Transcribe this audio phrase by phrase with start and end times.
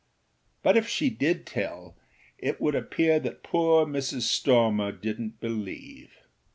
[0.63, 1.95] But if she did tell,
[2.39, 4.21] it would appear that poor Mrs.
[4.23, 6.09] Stormer didnât believe.